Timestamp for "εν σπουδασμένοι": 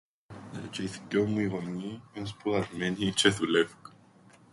2.17-3.13